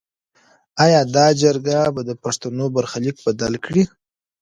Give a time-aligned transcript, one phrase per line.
[0.83, 3.83] ایا دا جرګه به د پښتنو برخلیک بدل کړي؟